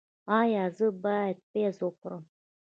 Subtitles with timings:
[0.39, 2.23] ایا زه باید پیاز وخورم؟